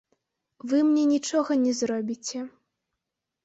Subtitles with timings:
[0.71, 2.39] Вы мне нічога не зробіце.